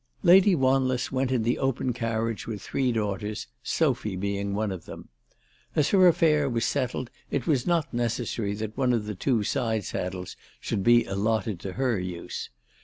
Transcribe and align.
Lady 0.23 0.55
Wanless 0.55 1.11
went 1.11 1.31
in 1.31 1.43
the 1.43 1.59
open 1.59 1.93
carriage 1.93 2.47
with 2.47 2.59
three 2.59 2.91
daughters, 2.91 3.45
Sophie 3.61 4.15
being 4.15 4.55
one 4.55 4.71
of 4.71 4.85
them. 4.85 5.09
As 5.75 5.89
her 5.89 6.07
affair 6.07 6.49
was 6.49 6.65
settled 6.65 7.11
it 7.29 7.45
was 7.45 7.67
not 7.67 7.93
necessary 7.93 8.55
that 8.55 8.75
one 8.75 8.93
of 8.93 9.05
the 9.05 9.13
two 9.13 9.43
side 9.43 9.83
saddles 9.85 10.35
should 10.59 10.83
be 10.83 11.05
allotted 11.05 11.59
to 11.59 11.73
her 11.73 11.99
use. 11.99 12.49